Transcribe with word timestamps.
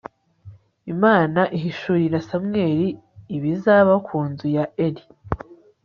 Imana 0.93 1.41
ihishurira 1.57 2.17
Samweli 2.27 2.87
ibizaba 3.35 3.93
ku 4.07 4.17
nzu 4.29 4.45
ya 4.55 4.65
Eli 4.85 5.03